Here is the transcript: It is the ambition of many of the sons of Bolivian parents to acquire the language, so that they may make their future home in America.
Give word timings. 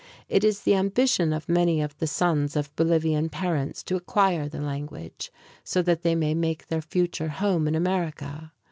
It 0.27 0.43
is 0.43 0.61
the 0.63 0.73
ambition 0.73 1.31
of 1.31 1.47
many 1.47 1.79
of 1.79 1.95
the 1.99 2.07
sons 2.07 2.55
of 2.55 2.75
Bolivian 2.75 3.29
parents 3.29 3.83
to 3.83 3.95
acquire 3.95 4.49
the 4.49 4.59
language, 4.59 5.31
so 5.63 5.83
that 5.83 6.01
they 6.01 6.15
may 6.15 6.33
make 6.33 6.69
their 6.69 6.81
future 6.81 7.27
home 7.27 7.67
in 7.67 7.75
America. 7.75 8.51